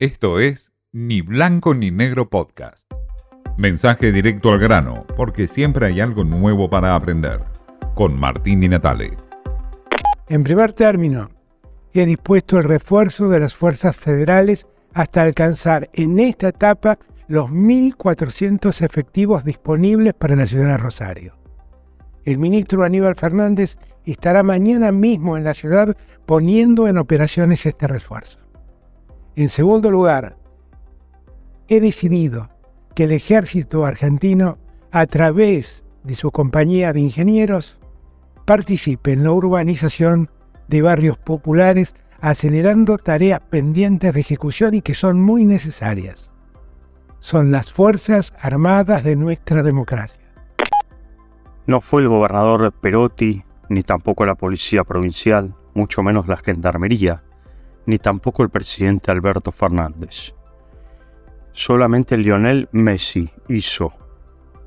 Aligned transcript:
Esto 0.00 0.40
es 0.40 0.72
Ni 0.90 1.20
Blanco 1.20 1.72
ni 1.72 1.92
Negro 1.92 2.28
Podcast. 2.28 2.84
Mensaje 3.56 4.10
directo 4.10 4.50
al 4.50 4.58
grano, 4.58 5.06
porque 5.16 5.46
siempre 5.46 5.86
hay 5.86 6.00
algo 6.00 6.24
nuevo 6.24 6.68
para 6.68 6.96
aprender. 6.96 7.44
Con 7.94 8.18
Martín 8.18 8.58
Di 8.58 8.68
Natale. 8.68 9.12
En 10.28 10.42
primer 10.42 10.72
término, 10.72 11.30
he 11.92 12.04
dispuesto 12.06 12.58
el 12.58 12.64
refuerzo 12.64 13.28
de 13.28 13.38
las 13.38 13.54
fuerzas 13.54 13.94
federales 13.94 14.66
hasta 14.94 15.22
alcanzar 15.22 15.88
en 15.92 16.18
esta 16.18 16.48
etapa 16.48 16.98
los 17.28 17.50
1.400 17.50 18.84
efectivos 18.84 19.44
disponibles 19.44 20.12
para 20.14 20.34
la 20.34 20.48
ciudad 20.48 20.70
de 20.70 20.78
Rosario. 20.78 21.38
El 22.24 22.38
ministro 22.38 22.82
Aníbal 22.82 23.14
Fernández 23.14 23.78
estará 24.04 24.42
mañana 24.42 24.90
mismo 24.90 25.36
en 25.36 25.44
la 25.44 25.54
ciudad 25.54 25.96
poniendo 26.26 26.88
en 26.88 26.98
operaciones 26.98 27.64
este 27.64 27.86
refuerzo. 27.86 28.43
En 29.36 29.48
segundo 29.48 29.90
lugar, 29.90 30.36
he 31.66 31.80
decidido 31.80 32.50
que 32.94 33.04
el 33.04 33.12
ejército 33.12 33.84
argentino, 33.84 34.58
a 34.92 35.06
través 35.06 35.82
de 36.04 36.14
su 36.14 36.30
compañía 36.30 36.92
de 36.92 37.00
ingenieros, 37.00 37.78
participe 38.44 39.12
en 39.12 39.24
la 39.24 39.32
urbanización 39.32 40.30
de 40.68 40.82
barrios 40.82 41.18
populares, 41.18 41.94
acelerando 42.20 42.96
tareas 42.96 43.40
pendientes 43.40 44.14
de 44.14 44.20
ejecución 44.20 44.74
y 44.74 44.82
que 44.82 44.94
son 44.94 45.20
muy 45.20 45.44
necesarias. 45.44 46.30
Son 47.18 47.50
las 47.50 47.72
Fuerzas 47.72 48.32
Armadas 48.40 49.02
de 49.02 49.16
nuestra 49.16 49.62
democracia. 49.62 50.20
No 51.66 51.80
fue 51.80 52.02
el 52.02 52.08
gobernador 52.08 52.72
Perotti, 52.72 53.42
ni 53.68 53.82
tampoco 53.82 54.24
la 54.26 54.34
policía 54.36 54.84
provincial, 54.84 55.54
mucho 55.74 56.02
menos 56.02 56.28
la 56.28 56.36
gendarmería, 56.36 57.22
ni 57.86 57.98
tampoco 57.98 58.42
el 58.42 58.50
presidente 58.50 59.10
Alberto 59.10 59.52
Fernández. 59.52 60.34
Solamente 61.52 62.16
Lionel 62.16 62.68
Messi 62.72 63.30
hizo 63.48 63.92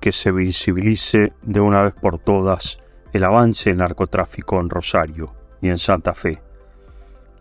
que 0.00 0.12
se 0.12 0.30
visibilice 0.30 1.32
de 1.42 1.60
una 1.60 1.82
vez 1.82 1.94
por 1.94 2.18
todas 2.18 2.78
el 3.12 3.24
avance 3.24 3.70
del 3.70 3.78
narcotráfico 3.78 4.60
en 4.60 4.70
Rosario 4.70 5.34
y 5.60 5.68
en 5.68 5.78
Santa 5.78 6.14
Fe. 6.14 6.40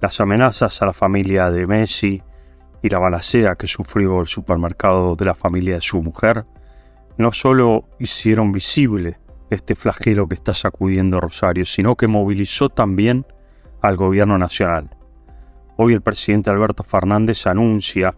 Las 0.02 0.20
amenazas 0.20 0.82
a 0.82 0.88
la 0.88 0.94
familia 0.94 1.52
de 1.52 1.68
Messi 1.68 2.22
y 2.82 2.90
la 2.90 3.00
balacea 3.00 3.56
que 3.56 3.68
sufrió 3.68 4.22
el 4.22 4.28
supermercado 4.28 5.16
de 5.16 5.26
la 5.26 5.36
familia 5.36 5.76
de 5.76 5.82
su 5.82 6.02
mujer 6.02 6.46
no 7.18 7.32
solo 7.32 7.86
hicieron 8.00 8.52
visible 8.52 9.20
este 9.50 9.76
flagelo 9.76 10.28
que 10.28 10.36
está 10.36 10.54
sacudiendo 10.54 11.20
Rosario, 11.20 11.66
sino 11.66 11.96
que 11.96 12.08
movilizó 12.08 12.70
también 12.70 13.26
al 13.82 13.96
gobierno 13.96 14.38
nacional. 14.38 14.90
Hoy 15.80 15.94
el 15.94 16.02
presidente 16.02 16.50
Alberto 16.50 16.84
Fernández 16.84 17.46
anuncia 17.46 18.16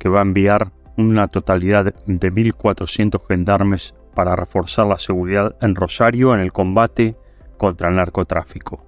que 0.00 0.08
va 0.08 0.18
a 0.18 0.22
enviar 0.22 0.72
una 0.96 1.28
totalidad 1.28 1.84
de 1.84 2.32
1.400 2.32 3.24
gendarmes 3.28 3.94
para 4.16 4.34
reforzar 4.34 4.88
la 4.88 4.98
seguridad 4.98 5.54
en 5.60 5.76
Rosario 5.76 6.34
en 6.34 6.40
el 6.40 6.52
combate 6.52 7.16
contra 7.56 7.88
el 7.88 7.94
narcotráfico. 7.94 8.84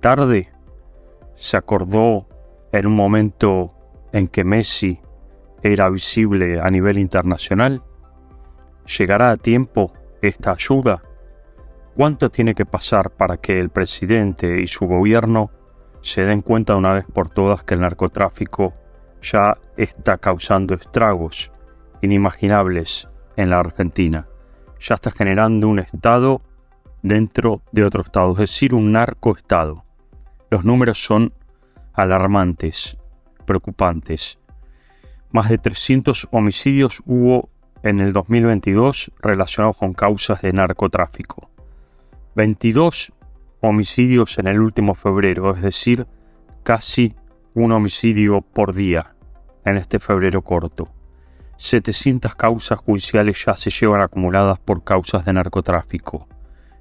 Tarde 0.00 0.48
se 1.34 1.58
acordó 1.58 2.26
en 2.72 2.86
un 2.86 2.96
momento 2.96 3.74
en 4.14 4.28
que 4.28 4.44
Messi 4.44 5.00
era 5.62 5.90
visible 5.90 6.58
a 6.58 6.70
nivel 6.70 6.96
internacional. 6.96 7.82
¿Llegará 8.98 9.30
a 9.30 9.36
tiempo 9.36 9.92
esta 10.22 10.52
ayuda? 10.52 11.02
¿Cuánto 11.94 12.30
tiene 12.30 12.54
que 12.54 12.64
pasar 12.64 13.10
para 13.10 13.36
que 13.36 13.60
el 13.60 13.68
presidente 13.68 14.62
y 14.62 14.66
su 14.68 14.86
gobierno 14.86 15.50
se 16.02 16.22
den 16.22 16.42
cuenta 16.42 16.76
una 16.76 16.92
vez 16.92 17.04
por 17.06 17.30
todas 17.30 17.62
que 17.62 17.74
el 17.74 17.80
narcotráfico 17.80 18.74
ya 19.22 19.56
está 19.76 20.18
causando 20.18 20.74
estragos 20.74 21.52
inimaginables 22.02 23.08
en 23.36 23.50
la 23.50 23.60
Argentina? 23.60 24.26
Ya 24.80 24.96
está 24.96 25.10
generando 25.10 25.68
un 25.68 25.78
Estado 25.78 26.42
dentro 27.02 27.62
de 27.72 27.84
otro 27.84 28.02
Estado, 28.02 28.32
es 28.32 28.38
decir, 28.38 28.74
un 28.74 28.92
narcoestado. 28.92 29.84
Los 30.50 30.64
números 30.64 31.02
son 31.02 31.32
alarmantes, 31.92 32.98
preocupantes. 33.46 34.38
Más 35.30 35.48
de 35.48 35.58
300 35.58 36.28
homicidios 36.30 37.02
hubo 37.06 37.48
en 37.82 38.00
el 38.00 38.12
2022 38.12 39.12
relacionados 39.20 39.76
con 39.76 39.94
causas 39.94 40.42
de 40.42 40.50
narcotráfico. 40.50 41.48
22 42.34 43.12
homicidios 43.62 44.38
en 44.38 44.48
el 44.48 44.60
último 44.60 44.94
febrero, 44.94 45.54
es 45.54 45.62
decir, 45.62 46.06
casi 46.64 47.14
un 47.54 47.72
homicidio 47.72 48.40
por 48.40 48.74
día 48.74 49.14
en 49.64 49.76
este 49.76 49.98
febrero 49.98 50.42
corto. 50.42 50.88
700 51.56 52.34
causas 52.34 52.80
judiciales 52.80 53.44
ya 53.44 53.54
se 53.54 53.70
llevan 53.70 54.00
acumuladas 54.00 54.58
por 54.58 54.82
causas 54.82 55.24
de 55.24 55.32
narcotráfico. 55.32 56.26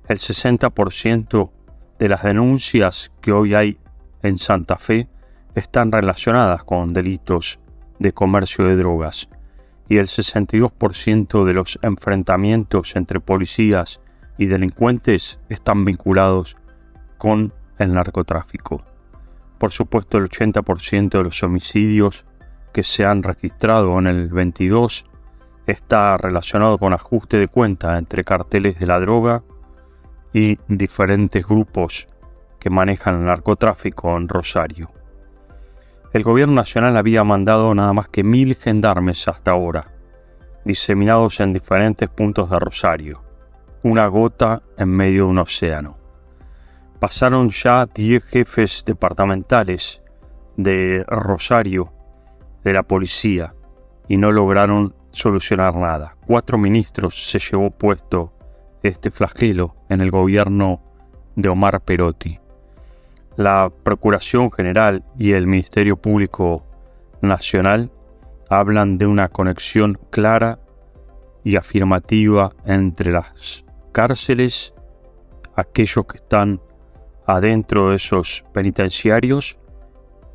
El 0.08 0.18
60% 0.18 1.52
de 2.00 2.10
las 2.10 2.24
denuncias 2.24 3.12
que 3.22 3.32
hoy 3.32 3.54
hay 3.54 3.78
en 4.24 4.40
Santa 4.40 4.76
Fe 4.76 5.08
están 5.54 5.92
relacionadas 5.92 6.64
con 6.64 6.94
delitos 6.94 7.60
de 8.00 8.12
comercio 8.12 8.66
de 8.66 8.76
drogas 8.76 9.30
y 9.88 9.98
el 9.98 10.08
62% 10.08 11.46
de 11.46 11.54
los 11.54 11.78
enfrentamientos 11.84 12.96
entre 12.96 13.20
policías 13.20 14.02
y 14.38 14.48
delincuentes 14.48 15.40
están 15.50 15.86
vinculados 15.86 16.58
con 17.22 17.54
el 17.78 17.94
narcotráfico. 17.94 18.82
Por 19.60 19.72
supuesto, 19.72 20.18
el 20.18 20.28
80% 20.28 21.20
de 21.20 21.24
los 21.24 21.44
homicidios 21.44 22.26
que 22.74 22.82
se 22.82 23.06
han 23.06 23.22
registrado 23.22 24.00
en 24.00 24.08
el 24.08 24.30
22 24.30 25.06
está 25.68 26.18
relacionado 26.18 26.80
con 26.80 26.94
ajuste 26.94 27.38
de 27.38 27.48
cuenta 27.48 28.00
entre 28.00 28.24
carteles 28.24 28.80
de 28.80 28.88
la 28.88 29.00
droga 29.00 29.44
y 30.34 30.58
diferentes 30.68 31.46
grupos 31.46 32.08
que 32.60 32.72
manejan 32.72 33.20
el 33.20 33.26
narcotráfico 33.26 34.18
en 34.18 34.28
Rosario. 34.28 34.90
El 36.14 36.24
gobierno 36.24 36.56
nacional 36.56 36.98
había 36.98 37.24
mandado 37.24 37.76
nada 37.76 37.94
más 37.94 38.10
que 38.10 38.24
mil 38.24 38.56
gendarmes 38.56 39.28
hasta 39.28 39.52
ahora, 39.52 39.92
diseminados 40.66 41.40
en 41.40 41.54
diferentes 41.54 42.10
puntos 42.10 42.50
de 42.50 42.58
Rosario 42.58 43.22
una 43.84 44.08
gota 44.08 44.62
en 44.78 44.90
medio 44.90 45.26
de 45.26 45.30
un 45.30 45.40
océano. 45.40 46.01
Pasaron 47.02 47.50
ya 47.50 47.88
10 47.88 48.24
jefes 48.26 48.84
departamentales 48.86 50.04
de 50.56 51.04
Rosario 51.08 51.92
de 52.64 52.74
la 52.74 52.84
policía 52.84 53.56
y 54.08 54.18
no 54.18 54.32
lograron 54.32 54.94
solucionar 55.10 55.74
nada. 55.74 56.16
Cuatro 56.28 56.60
ministros 56.60 57.28
se 57.32 57.40
llevó 57.40 57.72
puesto 57.72 58.32
este 58.84 59.10
flagelo 59.10 59.76
en 59.90 60.02
el 60.02 60.12
gobierno 60.12 60.80
de 61.36 61.50
Omar 61.50 61.82
Perotti. 61.82 62.40
La 63.36 63.72
Procuración 63.82 64.52
General 64.52 65.04
y 65.18 65.32
el 65.32 65.48
Ministerio 65.48 65.98
Público 65.98 66.64
Nacional 67.24 67.90
hablan 68.48 69.00
de 69.00 69.08
una 69.08 69.30
conexión 69.30 69.98
clara 70.12 70.60
y 71.44 71.56
afirmativa 71.56 72.52
entre 72.64 73.12
las 73.12 73.66
cárceles, 73.92 74.76
aquellos 75.56 76.06
que 76.06 76.18
están 76.18 76.62
adentro 77.36 77.90
de 77.90 77.96
esos 77.96 78.44
penitenciarios 78.54 79.58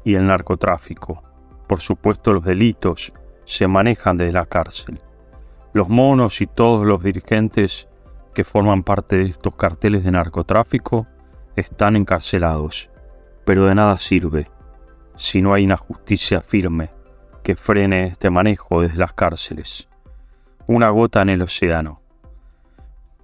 y 0.05 0.15
el 0.15 0.27
narcotráfico. 0.27 1.23
Por 1.67 1.81
supuesto 1.81 2.33
los 2.33 2.45
delitos 2.45 3.13
se 3.45 3.67
manejan 3.67 4.17
desde 4.17 4.33
la 4.33 4.47
cárcel. 4.47 5.01
Los 5.73 5.89
monos 5.89 6.41
y 6.41 6.47
todos 6.47 6.87
los 6.87 7.03
dirigentes 7.03 7.89
que 8.35 8.45
forman 8.45 8.83
parte 8.83 9.17
de 9.17 9.25
estos 9.25 9.55
carteles 9.55 10.05
de 10.05 10.11
narcotráfico 10.11 11.07
están 11.55 11.97
encarcelados, 11.97 12.91
pero 13.45 13.67
de 13.67 13.75
nada 13.75 13.99
sirve 13.99 14.49
si 15.17 15.41
no 15.41 15.55
hay 15.55 15.65
una 15.65 15.77
justicia 15.77 16.41
firme 16.41 16.91
que 17.43 17.57
frene 17.57 18.09
este 18.09 18.31
manejo 18.31 18.83
desde 18.83 18.99
las 18.99 19.13
cárceles. 19.13 19.89
Una 20.67 20.91
gota 20.91 21.23
en 21.23 21.31
el 21.31 21.43
océano 21.43 22.01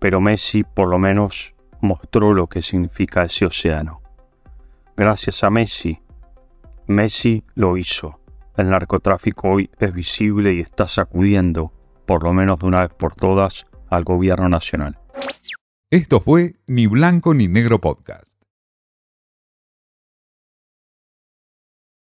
pero 0.02 0.20
Messi 0.20 0.64
por 0.64 0.88
lo 0.88 0.98
menos 0.98 1.54
mostró 1.82 2.32
lo 2.32 2.46
que 2.46 2.62
significa 2.62 3.24
ese 3.24 3.44
océano. 3.44 4.00
Gracias 4.96 5.44
a 5.44 5.50
Messi, 5.50 6.00
Messi 6.86 7.44
lo 7.54 7.76
hizo. 7.76 8.20
El 8.56 8.70
narcotráfico 8.70 9.48
hoy 9.50 9.70
es 9.78 9.92
visible 9.92 10.54
y 10.54 10.60
está 10.60 10.86
sacudiendo, 10.86 11.72
por 12.06 12.22
lo 12.22 12.32
menos 12.32 12.58
de 12.60 12.66
una 12.66 12.82
vez 12.82 12.90
por 12.94 13.14
todas, 13.14 13.66
al 13.88 14.04
gobierno 14.04 14.48
nacional. 14.48 14.98
Esto 15.90 16.20
fue 16.20 16.56
Ni 16.66 16.86
Blanco 16.86 17.34
ni 17.34 17.48
Negro 17.48 17.80
Podcast. 17.80 18.31